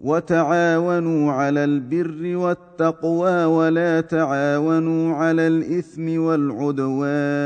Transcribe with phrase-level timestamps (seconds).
[0.00, 7.40] وتعاونوا على البر والتقوى ولا تعاونوا على الإثم والعدوان.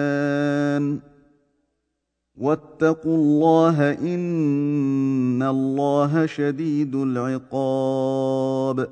[2.36, 8.88] واتقوا الله إن الله شديد العقاب.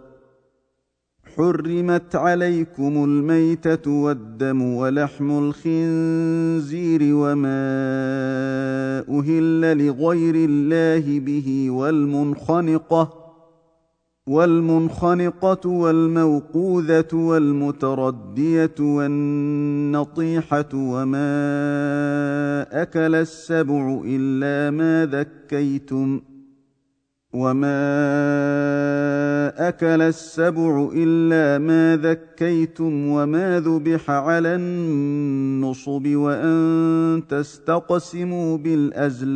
[1.36, 7.62] حرمت عليكم الميتة والدم ولحم الخنزير وما
[9.08, 13.21] أهل لغير الله به والمنخنقة
[14.26, 21.22] والمنخنقة والموقوذة والمتردية والنطيحة وما
[22.82, 26.20] أكل السبع إلا ما ذكيتم
[27.32, 27.68] وما
[29.68, 39.32] أكل السبع إلا ما ذكيتم وما ذبح على النصب وأن تستقسموا بالأزلام.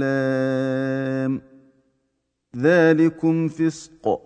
[2.57, 4.26] ذلكم فسق.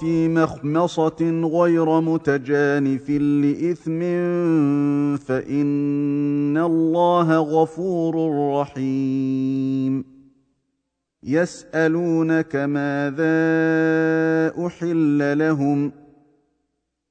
[0.00, 4.00] في مخمصه غير متجانف لاثم
[5.16, 8.14] فان الله غفور
[8.60, 10.04] رحيم
[11.22, 13.32] يسالونك ماذا
[14.66, 16.01] احل لهم ۖ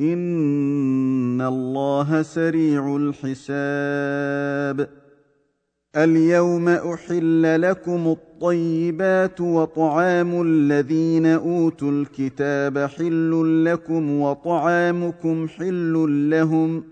[0.00, 4.88] ان الله سريع الحساب
[5.96, 16.84] اليوم احل لكم الطيبات وطعام الذين اوتوا الكتاب حل لكم وطعامكم حل لهم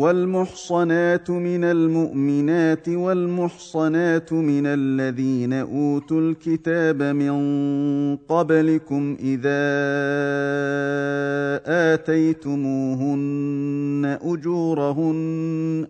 [0.00, 7.36] والمحصنات من المؤمنات والمحصنات من الذين أوتوا الكتاب من
[8.16, 9.60] قبلكم إذا
[11.94, 13.38] آتيتموهن
[14.22, 15.86] أجورهن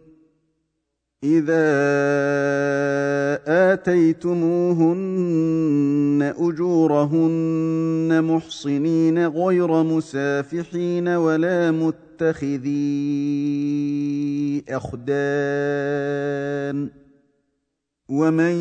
[1.25, 1.71] إذا
[3.73, 5.13] آتيتموهن
[6.39, 11.71] أجورهن محصنين غير مسافحين ولا
[12.21, 12.81] متخذي
[14.69, 16.21] أخدان.
[18.09, 18.55] ومن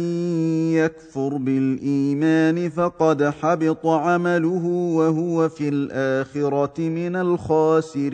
[0.74, 4.66] يكفر بالإيمان فقد حبط عمله
[4.96, 8.10] وهو في الآخرة من الخاسرين.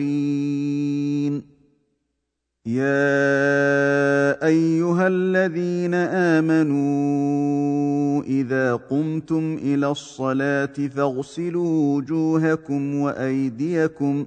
[2.66, 5.94] يا أيها الذين
[6.34, 14.26] آمنوا إذا قمتم إلى الصلاة فاغسلوا وجوهكم وأيديكم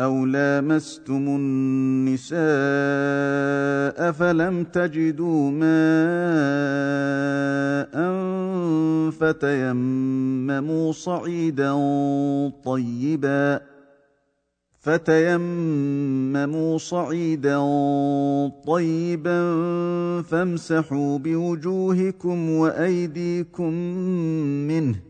[0.00, 2.40] أو لامستم النساء
[4.12, 5.70] فلم تجدوا ماء
[9.10, 11.72] فتيمموا صعيدا
[12.64, 13.60] طيبا
[14.80, 17.58] فتيمموا صعيدا
[18.66, 19.42] طيبا
[20.22, 23.72] فامسحوا بوجوهكم وايديكم
[24.68, 25.09] منه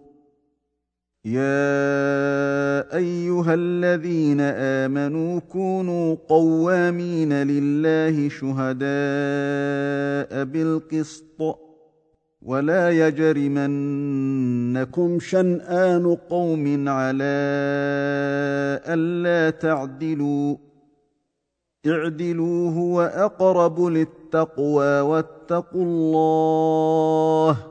[1.25, 8.83] يا ايها الذين امنوا كونوا قوامين لله شهداء
[10.43, 11.59] بالقسط
[12.41, 14.09] ولا يجرمنكم
[15.19, 17.41] شنان قوم على
[18.87, 20.55] الا تعدلوا
[21.87, 27.70] اعدلوا هو اقرب للتقوى واتقوا الله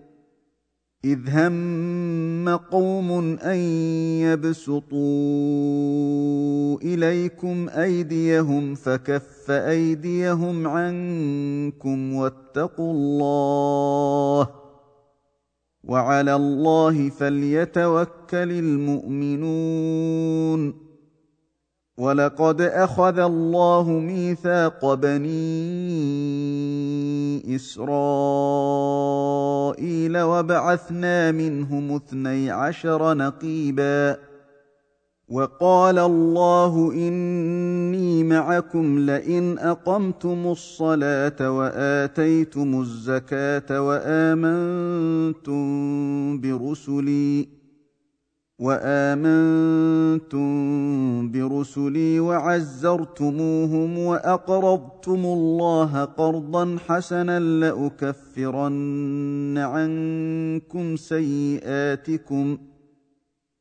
[1.05, 3.57] إذ هم قوم أن
[4.21, 5.01] يبسطوا
[6.81, 14.49] إليكم أيديهم فكف أيديهم عنكم واتقوا الله
[15.83, 19.71] وعلى الله فليتوكل المؤمنون
[21.97, 26.90] ولقد أخذ الله ميثاق بني
[27.55, 27.91] إسرائيل
[30.17, 34.17] وبعثنا منهم اثني عشر نقيبا.
[35.29, 45.61] وقال الله إني معكم لئن أقمتم الصلاة وآتيتم الزكاة وآمنتم
[46.41, 47.60] برسلي.
[48.61, 50.51] وآمنتم
[51.31, 58.77] برسلي وعزرتموهم وأقرضتم الله قرضا حسنا لأكفرن
[59.57, 62.57] عنكم سيئاتكم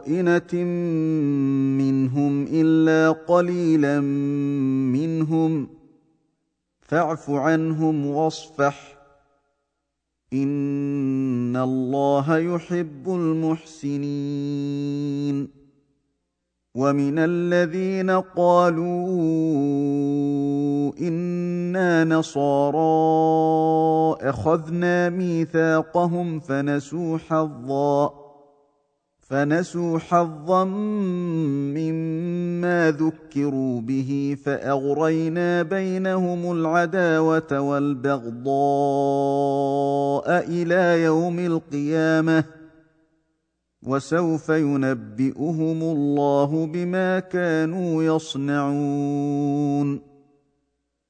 [0.00, 0.64] خائنه
[1.78, 5.68] منهم الا قليلا منهم
[6.80, 8.98] فاعف عنهم واصفح
[10.32, 14.40] ان الله يحب المحسنين
[16.74, 19.10] ومن الذين قالوا
[21.00, 22.80] أنا نصارى
[24.30, 28.29] اخذنا ميثاقهم فنسوا حظا
[29.30, 30.64] فنسوا حظا
[31.74, 38.40] مما ذكروا به فأغرينا بينهم العداوة والبغضاء
[40.48, 42.44] إلى يوم القيامة
[43.82, 50.09] وسوف ينبئهم الله بما كانوا يصنعون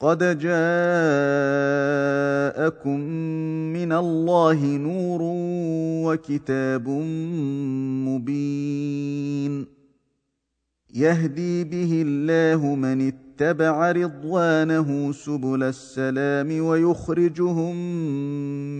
[0.00, 0.50] قد جاءكم
[3.72, 5.20] من الله نور
[6.06, 6.88] وكتاب
[8.08, 9.66] مبين
[10.94, 17.76] يهدي به الله من اتبع رضوانه سبل السلام ويخرجهم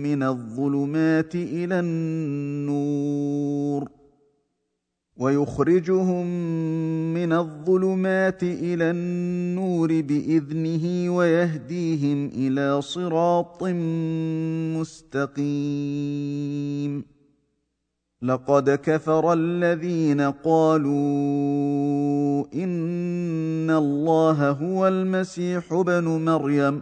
[0.03, 3.17] من الظلمات إلى النور
[5.19, 6.25] ويخرجهم
[7.13, 13.63] من الظلمات إلى النور بإذنه ويهديهم إلى صراط
[14.77, 17.03] مستقيم.
[18.21, 20.93] لقد كفر الذين قالوا
[22.53, 26.81] إن الله هو المسيح ابن مريم.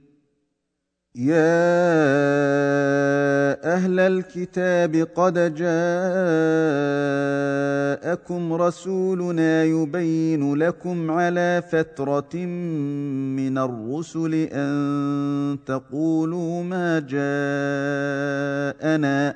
[1.15, 1.35] يا
[3.75, 5.33] أهل الكتاب قد
[8.13, 12.35] جاءكم رسولنا يبين لكم على فتره
[13.35, 16.99] من الرسل ان تقولوا ما
[18.79, 19.35] جاءنا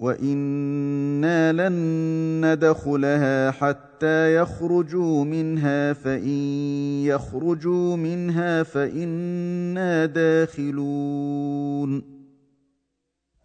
[0.00, 1.72] وأنا لن
[2.44, 6.28] ندخلها حتى يخرجوا منها فان
[7.04, 12.02] يخرجوا منها فانا داخلون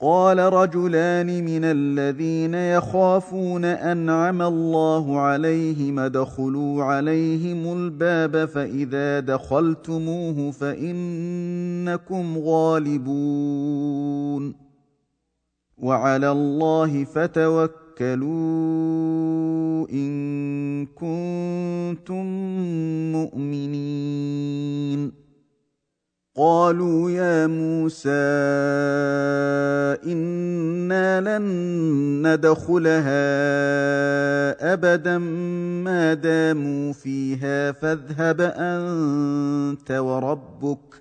[0.01, 13.91] قال رجلان من الذين يخافون انعم الله عليهم ادخلوا عليهم الباب فاذا دخلتموه فانكم غالبون
[15.81, 18.31] وعلى الله فتوكلوا
[19.89, 22.25] إن كنتم
[23.11, 25.21] مؤمنين.
[26.37, 28.09] قالوا يا موسى
[30.05, 31.43] إنا لن
[32.27, 33.31] ندخلها
[34.73, 35.17] أبدا
[35.83, 41.00] ما داموا فيها فاذهب أنت وربك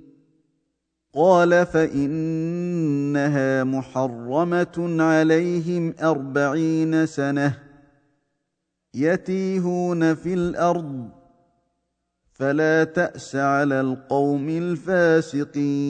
[1.13, 7.57] قال فإنها محرمة عليهم أربعين سنة
[8.93, 11.09] يتيهون في الأرض
[12.33, 15.81] فلا تأس على القوم الفاسقين.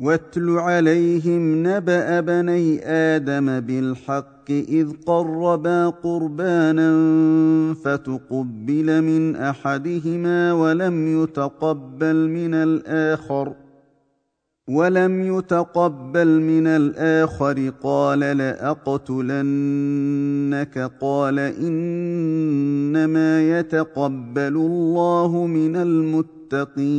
[0.00, 6.90] واتل عليهم نبأ بني آدم بالحق إذ قربا قربانا
[7.84, 13.54] فتقبل من أحدهما ولم يتقبل من الآخر
[14.68, 19.58] ولم يتقبل من الآخر قال لأقتلنك
[21.00, 22.78] قال إنما
[23.58, 26.98] يتقبل الله من المتقين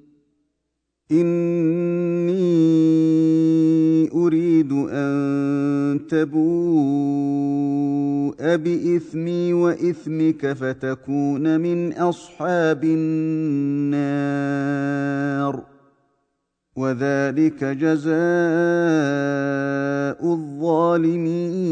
[1.11, 2.51] إني
[4.13, 7.51] أريد أن تبوء
[8.39, 14.11] بإثمي وإثمك فتكون من أصحاب النار.
[16.75, 18.13] وذلك جزاء
[20.33, 21.71] الظالمين.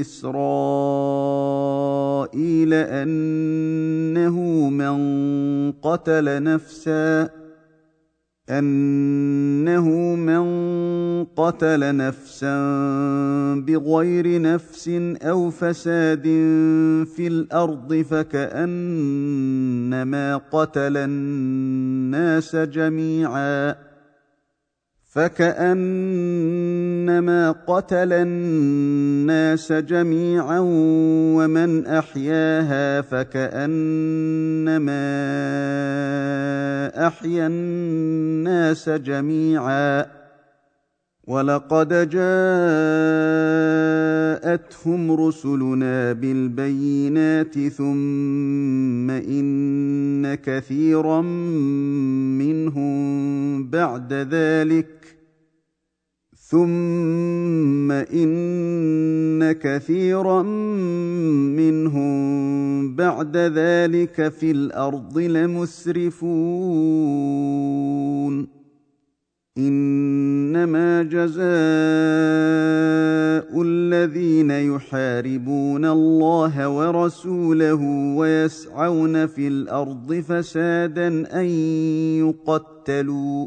[0.00, 0.34] إسرائيل
[2.74, 4.96] أنه من
[5.72, 7.44] قتل نفسا
[8.50, 10.44] أنه من
[11.24, 12.54] قتل نفسا
[13.66, 14.88] بغير نفس
[15.22, 16.22] أو فساد
[17.16, 19.16] في الأرض فكأنما
[20.36, 23.93] قتل الناس جميعا.
[25.14, 26.34] فكأنما
[27.66, 30.58] قتل الناس جميعا
[31.38, 33.66] ومن أحياها فكأنما
[37.06, 40.06] أحيا الناس جميعا.
[41.26, 41.88] ولقد
[44.48, 51.20] جاءتهم رسلنا بالبينات ثم إن كثيرا
[52.40, 55.03] منهم بعد ذلك
[56.48, 60.42] ثم ان كثيرا
[61.56, 62.14] منهم
[62.96, 66.24] بعد ذلك في الأرض لمسرفون
[69.58, 71.44] انما جزاء
[73.62, 77.82] الذين يحاربون الله ورسوله
[78.16, 81.44] ويسعون في الأرض فسادا ان
[82.18, 83.46] يقتلوا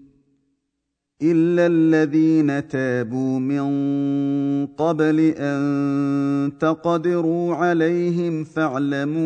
[1.23, 3.65] الا الذين تابوا من
[4.65, 9.21] قبل ان تقدروا عليهم فاعلموا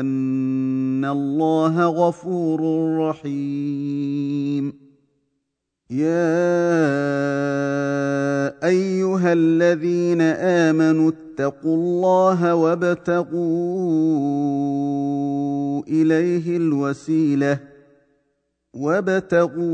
[0.00, 2.60] ان الله غفور
[2.98, 4.72] رحيم.
[5.90, 6.24] يا
[8.64, 13.34] ايها الذين امنوا اتقوا الله وابتغوا
[15.88, 17.73] اليه الوسيله
[18.74, 19.64] وابتغوا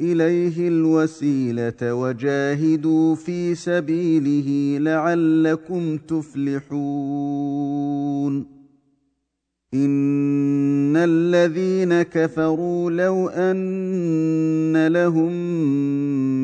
[0.00, 7.60] إليه الوسيلة وجاهدوا في سبيله لعلكم تفلحون.
[9.74, 15.32] إن الذين كفروا لو أن لهم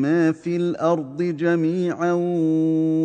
[0.01, 2.13] ما في الأرض جميعا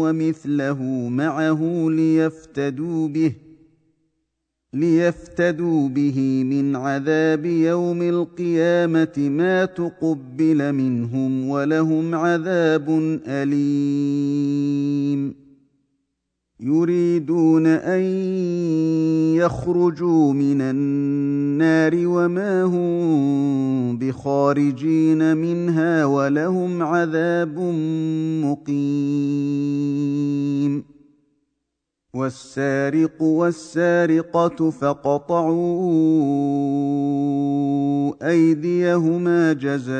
[0.00, 3.32] ومثله معه ليفتدوا به
[4.74, 14.62] ليفتدوا به من عذاب يوم القيامة ما تقبل منهم ولهم عذاب أليم.
[16.60, 18.00] يريدون أن
[19.36, 27.58] يخرجوا من النار وما هم بخارجين منها ولهم عذاب
[28.44, 29.72] مقيم.
[32.16, 35.52] والسارق والسارقة فاقطعوا
[38.28, 39.92] أيديهما جزاء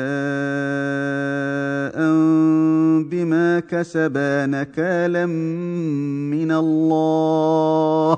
[3.09, 8.17] بما كسبا نكالا من الله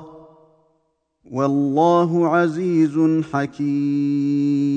[1.32, 2.98] والله عزيز
[3.32, 4.76] حكيم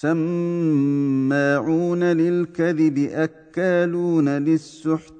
[0.00, 5.14] سماعون للكذب أكالون للسحت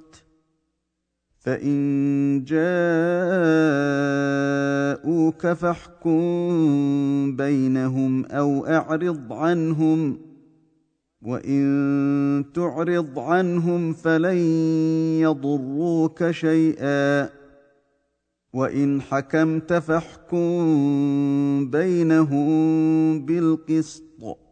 [1.38, 2.66] فإن جاءوك
[5.46, 10.18] فاحكم بينهم أو أعرض عنهم
[11.22, 14.36] وإن تعرض عنهم فلن
[15.20, 17.28] يضروك شيئا
[18.52, 20.60] وإن حكمت فاحكم
[21.70, 24.49] بينهم بالقسط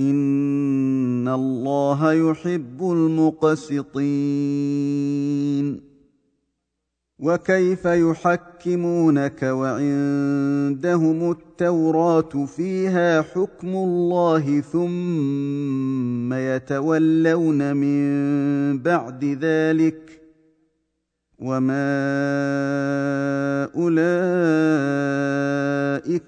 [0.00, 3.96] ان الله يحب المقسطين.
[7.18, 20.20] وكيف يحكمونك وعندهم التوراه فيها حكم الله ثم يتولون من بعد ذلك
[21.38, 21.96] وما
[23.74, 23.94] اولئك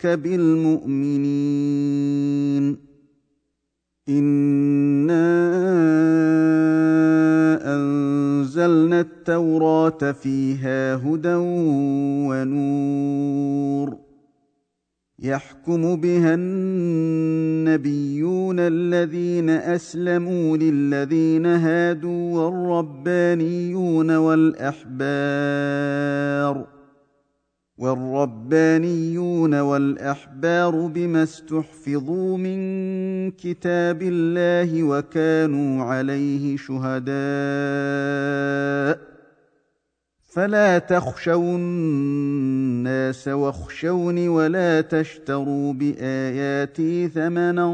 [0.06, 1.48] بالمؤمنين.
[4.08, 5.28] انا
[7.74, 11.34] انزلنا التوراه فيها هدى
[12.28, 13.98] ونور
[15.18, 24.98] يحكم بها النبيون الذين اسلموا للذين هادوا والربانيون والاحبار
[27.78, 37.08] والربانيون والأحبار بما استحفظوا من كتاب الله وكانوا عليه شهداء
[40.22, 47.68] فلا تخشوا الناس واخشوني ولا تشتروا بآياتي ثمنا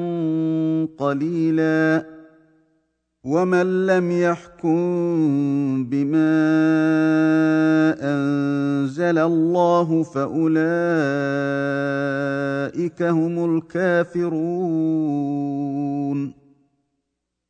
[0.99, 2.14] قليلا
[3.25, 4.75] ومن لم يحكم
[5.85, 6.35] بما
[8.01, 10.53] انزل الله فاولئك
[13.03, 14.35] هم الكافرون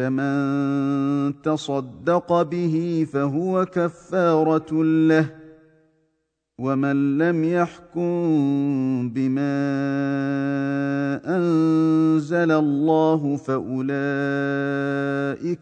[0.00, 5.30] فمن تصدق به فهو كفارة له
[6.58, 8.10] ومن لم يحكم
[9.14, 9.60] بما
[11.36, 13.98] أنزل الله فأولئك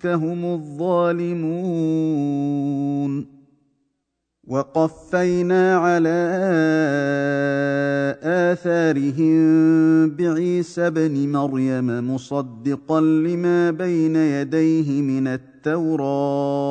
[0.06, 1.78] هم الظالمون
[4.48, 6.18] وقفينا على
[8.22, 9.38] آثارهم
[10.10, 16.68] بعيسى ابن مريم مصدقا لما بين يديه من التوراه.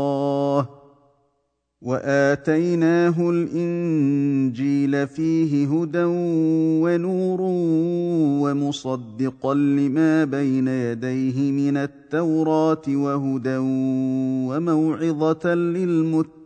[1.81, 6.03] وآتيناه الإنجيل فيه هدى
[6.83, 7.41] ونور
[8.41, 13.57] ومصدقا لما بين يديه من التوراة وهدى
[14.47, 16.36] وموعظة للمتقين.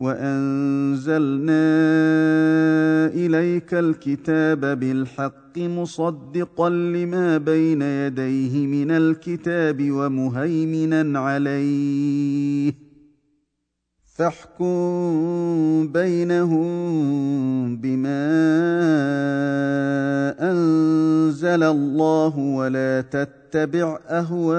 [0.00, 1.66] وانزلنا
[3.06, 12.72] اليك الكتاب بالحق مصدقا لما بين يديه من الكتاب ومهيمنا عليه
[14.16, 16.68] فاحكم بينهم
[17.76, 18.28] بما
[20.50, 24.58] انزل الله ولا تتبع اهواءهم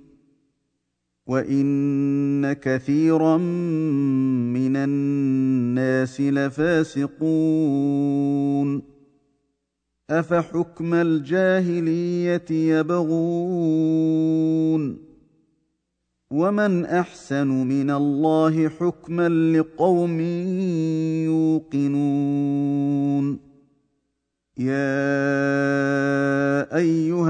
[1.27, 7.61] وان كثيرا من الناس لفاسقون
[10.09, 14.11] افحكم الجاهليه يبغون
[16.31, 20.19] ومن احسن من الله حكما لقوم
[21.71, 23.39] يوقنون
[24.57, 25.40] يا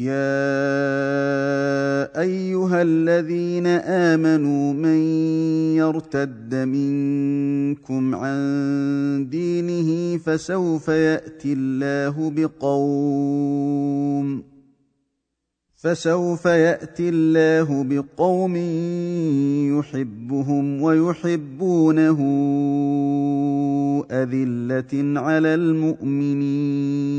[0.00, 0.60] يا
[2.20, 4.98] ايها الذين امنوا من
[5.76, 13.70] يرتد منكم عن دينه فسوف ياتي الله بقوم
[15.76, 18.56] فسوف ياتي الله بقوم
[19.78, 22.18] يحبهم ويحبونه
[24.10, 27.10] اذله على المؤمنين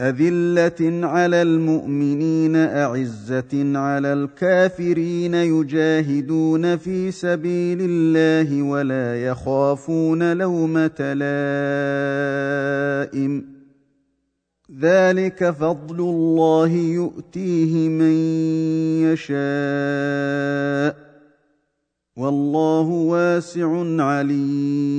[0.00, 11.12] أذلة على المؤمنين أعزة على الكافرين يجاهدون في سبيل الله ولا يخافون لومة
[13.12, 13.44] لائم.
[14.80, 18.12] ذلك فضل الله يؤتيه من
[19.02, 20.96] يشاء.
[22.16, 24.98] والله واسع عليم.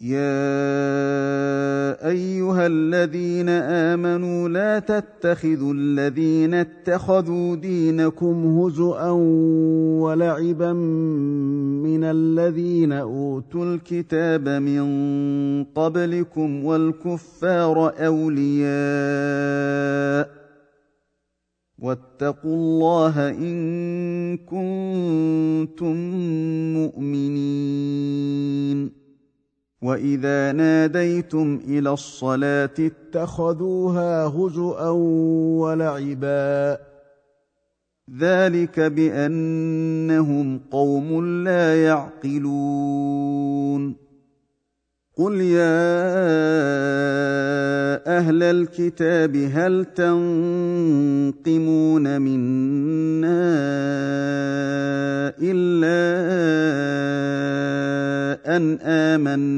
[0.00, 0.18] يا
[2.08, 9.10] ايها الذين امنوا لا تتخذوا الذين اتخذوا دينكم هزءا
[10.00, 10.72] ولعبا
[11.82, 14.84] من الذين اوتوا الكتاب من
[15.64, 18.68] قبلكم والكفار اولياء
[21.78, 25.96] واتقوا الله ان كنتم
[26.74, 28.18] مؤمنين
[29.82, 34.90] واذا ناديتم إلى الصلاه اتخذوها هزءا
[35.60, 36.78] ولعبا
[38.18, 42.88] ذلك بانهم قوم لا يعقلون
[45.16, 45.88] قل يا
[48.18, 51.42] أهل الكتاب هل تنقمون
[52.20, 53.48] منا
[55.42, 56.08] الا
[58.56, 59.57] ان امنا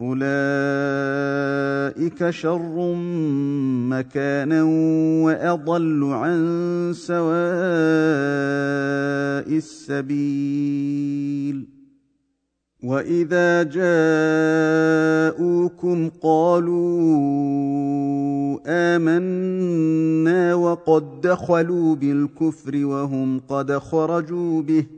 [0.00, 0.30] أولئك
[2.30, 2.94] شر
[3.88, 4.62] مكانا
[5.24, 6.38] وأضل عن
[6.94, 7.28] سواء
[9.56, 10.98] السبيل.
[12.84, 13.62] وإذا
[15.32, 17.18] جاءوكم قالوا
[18.66, 24.97] آمنا وقد دخلوا بالكفر وهم قد خرجوا به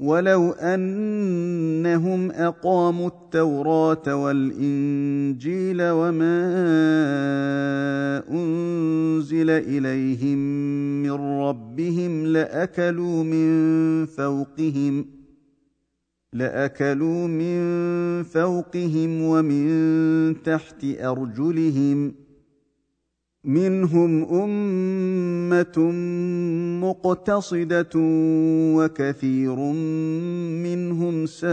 [0.00, 6.40] ولو انهم اقاموا التوراه والانجيل وما
[8.30, 10.38] انزل اليهم
[11.02, 15.06] من ربهم لاكلوا من فوقهم
[16.32, 17.60] لاكلوا من
[18.22, 22.14] فوقهم ومن تحت ارجلهم
[23.44, 25.78] منهم أمة
[26.80, 27.90] مقتصدة
[28.76, 29.56] وكثير
[30.64, 31.50] منهم ساء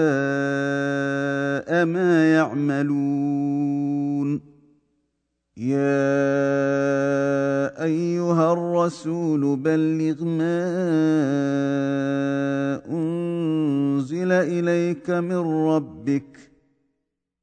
[1.86, 3.68] ما يعملون.
[5.58, 5.88] يا
[7.84, 10.68] أيها الرسول بلغ ما
[12.90, 16.38] أنزل إليك من ربك.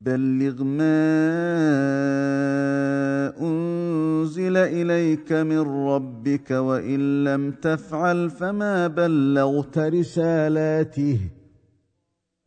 [0.00, 0.94] بلغ ما
[4.56, 11.20] أنزل إليك من ربك وإن لم تفعل فما بلغت رسالاته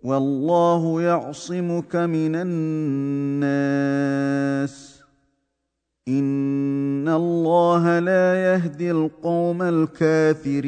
[0.03, 3.77] والله يعصمك من الناس
[6.07, 10.67] إن الله لا يهدي القوم الكافرين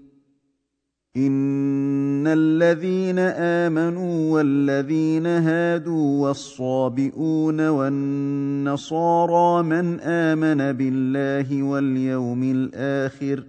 [1.17, 13.43] ان الذين امنوا والذين هادوا والصابئون والنصارى من امن بالله واليوم الآخر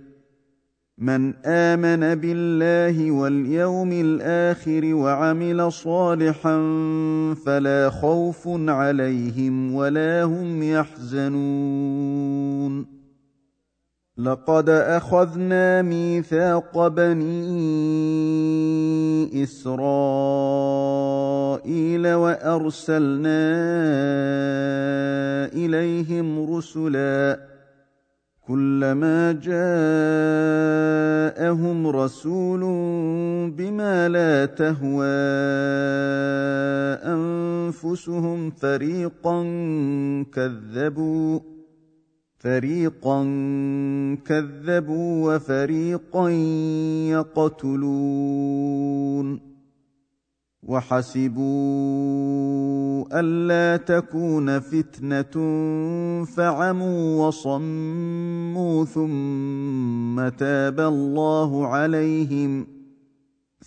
[0.99, 6.59] من امن بالله واليوم الآخر وعمل صالحا
[7.47, 12.23] فلا خوف عليهم ولا هم يحزنون
[14.19, 17.33] لقد أخذنا ميثاق بني
[19.43, 19.73] إسرائيل
[22.13, 23.43] وأرسلنا
[25.55, 27.41] إليهم رسلا
[28.49, 29.57] كلما جاءهم
[31.87, 32.61] رسول
[33.51, 35.07] بما لا تهوى
[37.05, 39.43] أنفسهم فريقا
[40.35, 41.52] كذبوا
[42.43, 43.25] فريقا
[44.27, 46.29] كذبوا وفريقا
[47.69, 48.73] يقتلون
[50.63, 51.45] وحسبوا
[53.21, 55.35] الا تكون فتنه
[56.25, 62.67] فعموا وصموا ثم تاب الله عليهم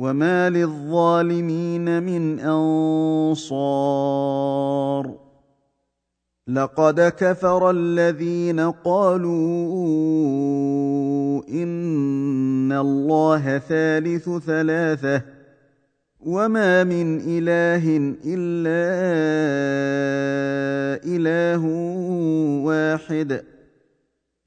[0.00, 2.40] وما للظالمين من
[3.30, 3.90] انصار
[6.48, 9.32] لقد كفر الذين قالوا
[11.48, 15.22] ان الله ثالث ثلاثة
[16.20, 18.90] وما من اله الا
[21.04, 21.64] اله
[22.64, 23.42] واحد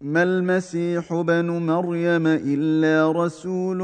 [0.00, 3.80] ما المسيح بن مريم إلا رسول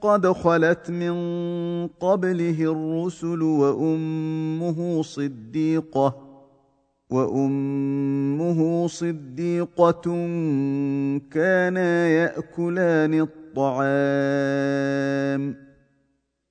[0.00, 1.14] قد خلت من
[1.86, 6.16] قبله الرسل وأمه صديقة
[7.10, 10.02] وأمه صديقة
[11.30, 14.90] كانا يأكلان الطعام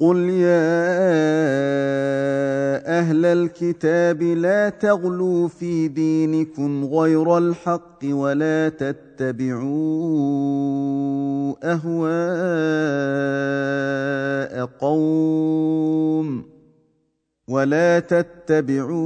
[0.00, 0.66] قل يا
[2.98, 9.66] أهل الكتاب لا تغلوا في دينكم غير الحق ولا تتبعوا
[11.62, 12.26] اهواء
[14.80, 16.44] قوم
[17.48, 18.96] ولا تتبعوا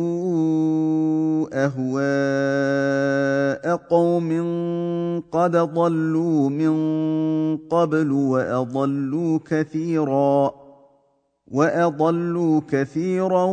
[1.52, 2.90] اهواء
[3.76, 4.30] قوم
[5.32, 6.76] قد ضلوا من
[7.56, 10.59] قبل واضلوا كثيرا
[11.50, 13.44] واضلوا كثيرا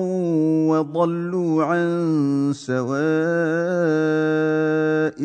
[0.70, 2.98] وضلوا عن سواء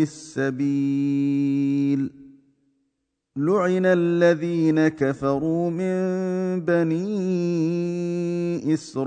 [0.02, 2.10] السبيل
[3.36, 5.94] لعن الذين كفروا من
[6.60, 7.02] بني
[8.74, 9.00] اسرائيل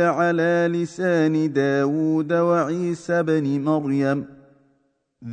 [0.00, 4.24] على لسان داود وعيسى بن مريم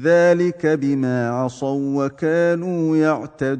[0.03, 3.59] ذلك بما عصوا وكانوا يعتدون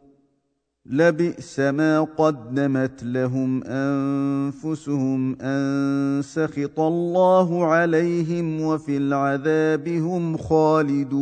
[0.91, 11.21] لبئس ما قدمت لهم أنفسهم أن سخط الله عليهم وفي العذاب هم خالدون.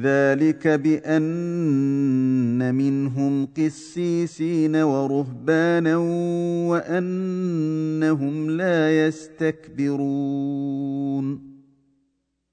[0.00, 5.96] ذلك بأن منهم قسيسين ورهبانا
[6.68, 9.92] وأنهم لا يستكبرون.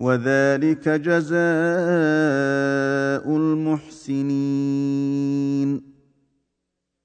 [0.00, 1.36] وذلك جزاء
[3.36, 4.80] المحسنين.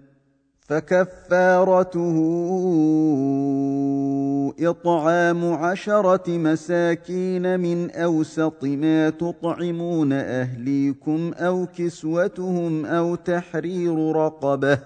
[0.71, 2.15] فكفارته
[4.59, 14.79] إطعام عشرة مساكين من أوسط ما تطعمون أهليكم أو كسوتهم أو تحرير رقبة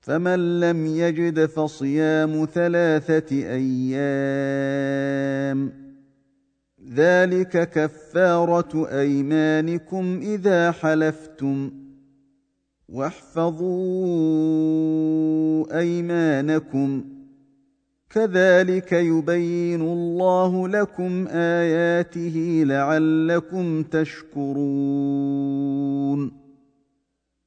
[0.00, 4.60] فمن لم يجد فصيام ثلاثة أيام
[6.94, 11.79] ذلك كفارة أيمانكم إذا حلفتم
[12.92, 13.70] واحفظوا
[15.78, 17.04] أيمانكم.
[18.10, 24.60] كذلك يبين الله لكم آياته لعلكم تشكرون.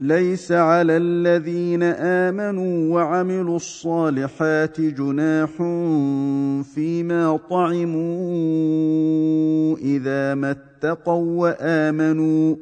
[0.00, 5.50] ليس على الذين آمنوا وعملوا الصالحات جناح
[6.74, 8.16] فيما طعموا
[9.76, 12.56] إذا ما اتقوا وآمنوا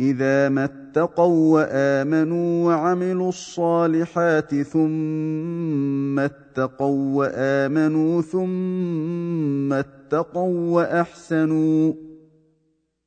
[0.00, 11.92] إذا ما اتقوا وآمنوا وعملوا الصالحات ثم اتقوا وآمنوا ثم اتقوا وأحسنوا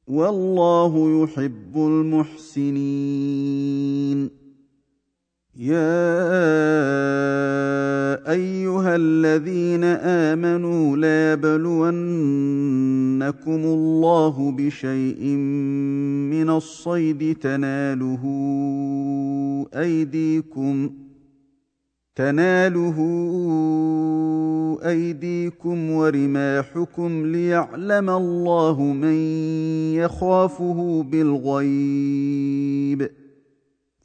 [0.07, 3.23] والله يحب المحسنين.
[5.55, 5.83] يا
[8.31, 11.91] أيها الذين آمنوا ليبلونكم
[13.47, 15.25] الله بشيء
[16.33, 18.23] من الصيد تناله
[19.75, 20.89] أيديكم
[22.15, 22.97] تناله
[24.85, 29.13] أيديكم ورماحكم ليعلم الله من
[29.93, 33.09] يخافه بالغيب.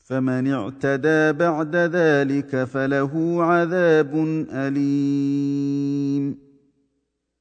[0.05, 4.15] فمن اعتدى بعد ذلك فله عذاب
[4.53, 6.39] أليم.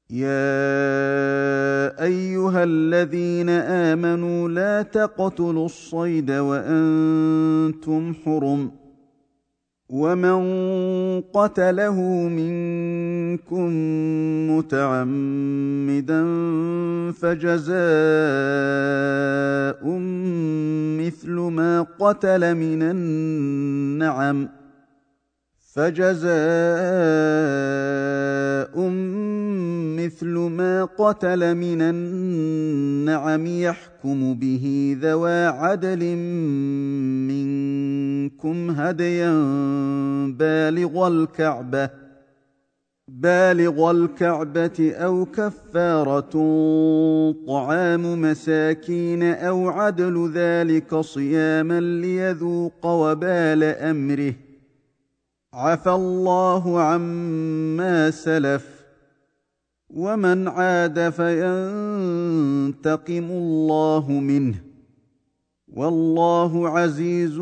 [0.09, 8.71] يا أيها الذين آمنوا لا تقتلوا الصيد وأنتم حرم.
[9.89, 10.41] ومن
[11.33, 13.69] قتله منكم
[14.51, 16.21] متعمدا
[17.11, 17.77] فجزاء
[20.99, 24.47] مثل ما قتل من النعم
[25.77, 26.27] فجزاء
[29.97, 36.15] مثل ما قتل من النعم يحكم به ذوى عدل
[37.29, 39.31] منكم هديا
[40.39, 41.89] بالغ الكعبة
[43.07, 46.31] بالغ الكعبة أو كفارة
[47.47, 54.46] طعام مساكين أو عدل ذلك صياما ليذوق وبال أمره.
[55.53, 58.77] عفى الله عما سلف
[59.89, 62.83] ومن عاد فينتقم
[63.31, 64.63] الله منه
[65.73, 67.37] والله عزيز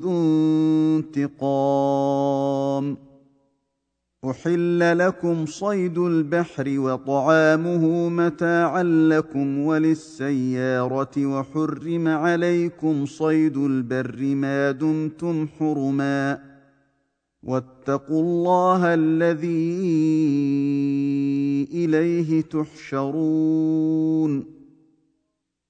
[0.00, 0.10] ذو
[0.98, 2.96] انتقام.
[4.30, 16.53] أحل لكم صيد البحر وطعامه متاعا لكم وللسيارة وحرم عليكم صيد البر ما دمتم حرما.
[17.44, 19.74] واتقوا الله الذي
[21.72, 23.94] إليه تحشرون.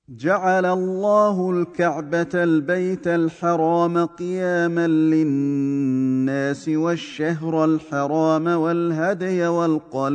[0.08, 10.14] جعل الله الكعبة البيت الحرام قياما للناس والشهر الحرام والهدي والقلائد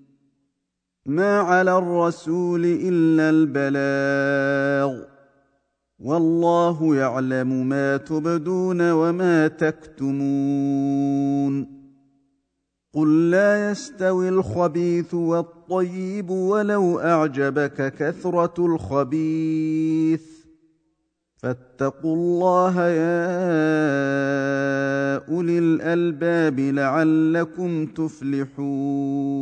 [1.11, 5.03] ما على الرسول الا البلاغ
[5.99, 11.01] والله يعلم ما تبدون وما تكتمون
[12.93, 20.21] قل لا يستوي الخبيث والطيب ولو اعجبك كثره الخبيث
[21.37, 23.21] فاتقوا الله يا
[25.27, 29.41] اولي الالباب لعلكم تفلحون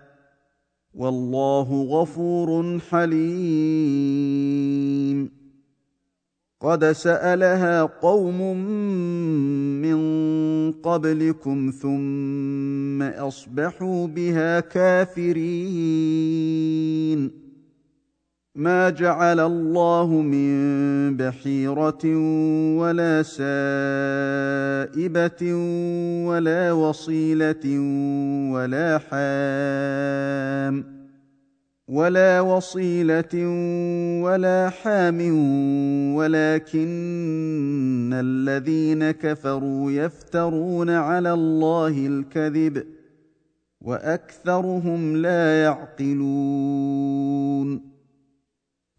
[0.95, 4.31] والله غفور حليم.
[6.61, 8.57] قد سألها قوم
[9.81, 15.51] من قبلكم ثم أصبحوا بها كافرين.
[18.55, 22.01] ما جعل الله من بحيره
[22.77, 23.53] ولا سائبه
[26.27, 27.79] ولا وصيله
[28.51, 31.01] ولا حام
[31.87, 33.47] ولا وصيله
[34.23, 35.19] ولا حام
[36.15, 42.83] ولكن الذين كفروا يفترون على الله الكذب
[43.81, 47.11] واكثرهم لا يعقلون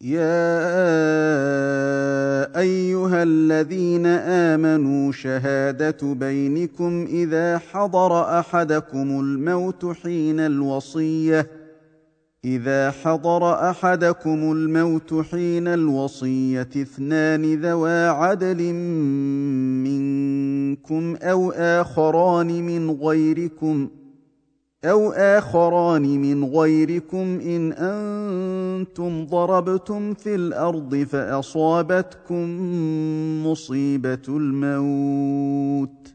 [0.00, 0.58] يا
[2.60, 11.50] ايها الذين امنوا شهاده بينكم اذا حضر احدكم الموت حين الوصيه
[12.44, 18.72] اذا حضر احدكم الموت حين الوصيه اثنان ذوا عدل
[19.84, 23.88] منكم أو اخران من غيركم
[24.84, 32.46] أو آخران من غيركم إن أنتم ضربتم في الأرض فأصابتكم
[33.46, 36.14] مصيبة الموت.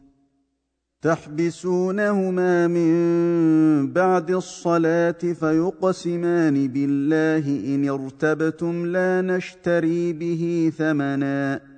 [1.02, 11.71] تحبسونهما من بعد الصلاة فيقسمان بالله إن ارتبتم لا نشتري به ثمنا.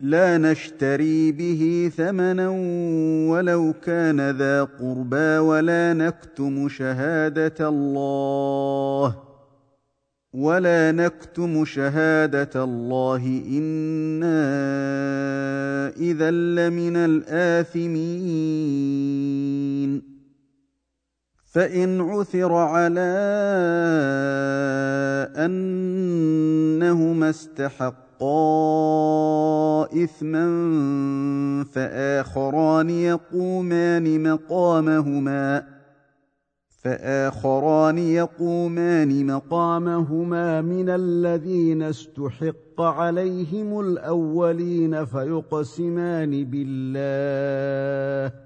[0.00, 2.48] لا نشتري به ثمنا
[3.30, 9.22] ولو كان ذا قربى ولا نكتم شهادة الله
[10.32, 13.42] ولا نكتم شهادة الله.
[13.48, 14.38] إنا
[15.96, 18.16] إذا لمن الآثمين.
[21.44, 23.16] فإن عثر على
[25.36, 27.30] أنهما
[28.22, 35.64] استحقا إثما فآخران يقومان مقامهما
[36.82, 48.45] فآخران يقومان مقامهما من الذين استحق عليهم الأولين فيقسمان بالله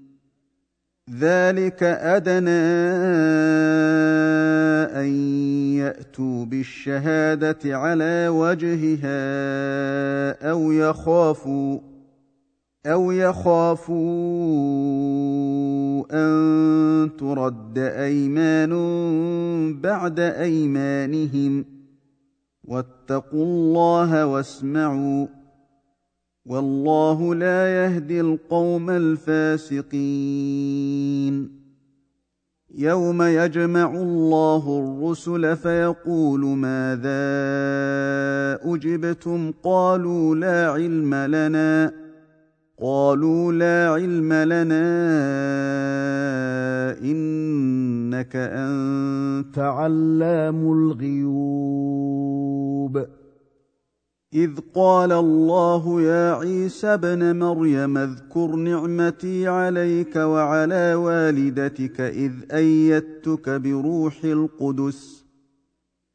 [1.19, 2.61] ذلك ادنى
[5.01, 5.09] ان
[5.75, 9.11] ياتوا بالشهاده على وجهها
[10.51, 11.79] أو يخافوا
[12.85, 13.95] أو يخافوا
[16.11, 18.71] ان ترد ايمان
[19.81, 21.65] بعد ايمانهم
[22.63, 25.27] واتقوا الله واسمعوا
[26.51, 29.91] والله لا يهدي القوم الفاسقين.
[32.75, 37.11] يوم يجمع الله الرسل فيقول ماذا
[38.73, 41.93] أجبتم؟ قالوا لا علم لنا.
[42.81, 44.91] قالوا لا علم لنا.
[47.03, 52.01] إنك أنت علام الغيوب.
[54.33, 64.23] إذ قال الله يا عيسى ابن مريم اذكر نعمتي عليك وعلى والدتك إذ أيدتك بروح
[64.23, 65.25] القدس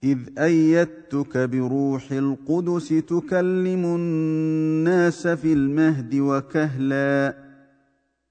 [0.04, 7.36] إذ أيدتك بروح القدس تكلم الناس في المهد وكهلا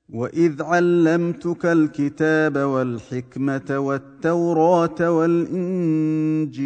[0.10, 6.66] وإذ علمتك الكتاب والحكمة والتوراة والإنجيل.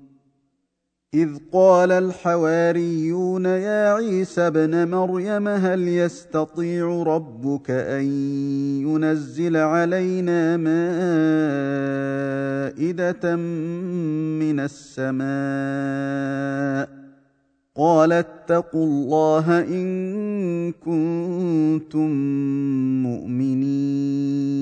[1.13, 8.03] إذ قال الحواريون يا عيسى ابن مريم هل يستطيع ربك أن
[8.81, 10.75] ينزل علينا مائدة
[13.35, 15.29] من السماء؟
[17.75, 22.09] قال اتقوا الله إن كنتم
[23.03, 24.61] مؤمنين.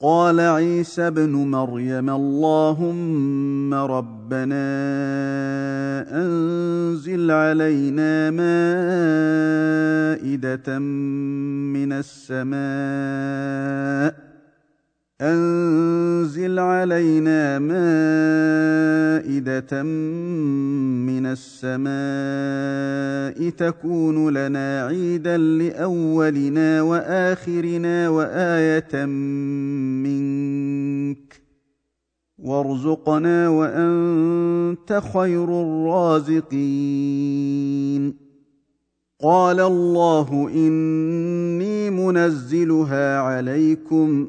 [0.00, 4.68] قال عيسى ابن مريم اللهم ربنا
[6.12, 8.78] أنزل علينا مائدة
[10.78, 12.58] من السماء
[15.20, 17.82] أنزل علينا مائدة
[19.82, 21.90] من السماء
[23.50, 29.04] تكون لنا عيدا لأولنا وآخرنا وآية
[30.06, 31.42] منك
[32.38, 36.68] وارزقنا وأنت خير الرازقين.
[39.22, 44.28] قال الله إني منزلها عليكم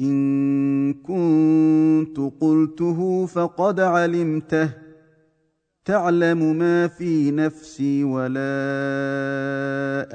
[0.00, 4.70] إن كنت قلته فقد علمته.
[5.84, 8.42] تعلم ما في نفسي ولا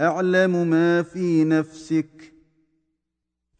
[0.07, 2.33] أعلم ما في نفسك.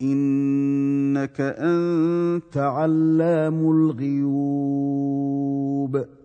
[0.01, 6.16] إنك أنت علام الغيوب.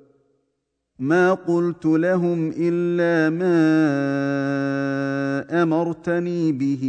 [1.02, 3.62] ما قلت لهم إلا ما
[5.62, 6.82] أمرتني به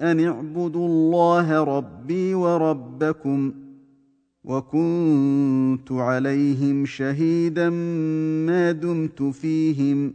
[0.00, 3.52] أن اعبدوا الله ربي وربكم
[4.44, 7.70] وكنت عليهم شهيدا
[8.46, 10.14] ما دمت فيهم